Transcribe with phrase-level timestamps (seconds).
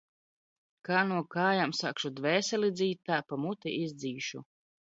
[0.89, 4.47] Kā no kājām sākšu dvēseli dzīt, tā pa muti izdzīšu.